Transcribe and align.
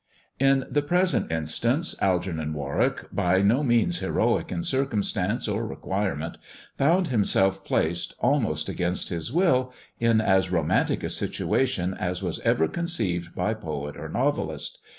In 0.39 0.65
the 0.67 0.81
present 0.81 1.31
instance 1.31 1.93
Algernon 2.01 2.53
Warwick, 2.55 3.03
by 3.13 3.43
no 3.43 3.61
means 3.61 3.99
heroic 3.99 4.51
in 4.51 4.63
circumstance 4.63 5.47
or 5.47 5.67
requirement, 5.67 6.39
found 6.75 7.09
himself 7.09 7.63
placed, 7.63 8.15
almost 8.17 8.67
against 8.67 9.09
his 9.09 9.31
will, 9.31 9.71
in 9.99 10.19
as 10.19 10.49
romantic 10.49 11.03
a 11.03 11.09
situation 11.11 11.93
as 11.93 12.23
was 12.23 12.39
ever 12.39 12.67
conceived 12.67 13.35
by 13.35 13.53
poet 13.53 13.95
or 13.95 14.09
novelist. 14.09 14.79